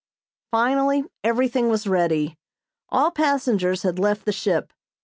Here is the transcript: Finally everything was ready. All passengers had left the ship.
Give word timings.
Finally 0.49 1.03
everything 1.23 1.69
was 1.69 1.85
ready. 1.85 2.35
All 2.89 3.11
passengers 3.11 3.83
had 3.83 3.99
left 3.99 4.25
the 4.25 4.31
ship. 4.31 4.73